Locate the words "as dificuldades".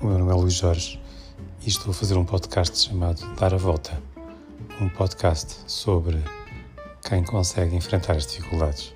8.16-8.94